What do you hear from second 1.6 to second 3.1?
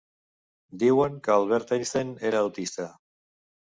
Einstein era autista.